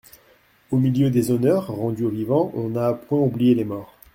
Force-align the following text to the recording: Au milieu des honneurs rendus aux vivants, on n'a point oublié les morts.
Au 0.71 0.79
milieu 0.79 1.11
des 1.11 1.29
honneurs 1.29 1.67
rendus 1.67 2.05
aux 2.05 2.09
vivants, 2.09 2.51
on 2.55 2.69
n'a 2.69 2.91
point 2.91 3.19
oublié 3.19 3.53
les 3.53 3.65
morts. 3.65 3.93